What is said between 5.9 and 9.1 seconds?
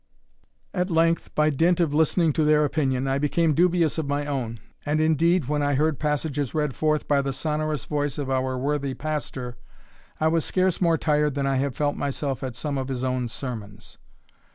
passages read forth by the sonorous voice of our worthy